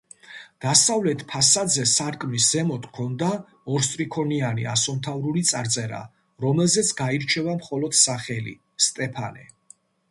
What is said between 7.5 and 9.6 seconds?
მხოლოდ სახელი სტეფანე.